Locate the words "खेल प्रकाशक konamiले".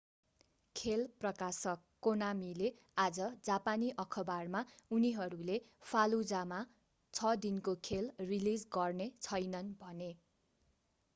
0.75-2.69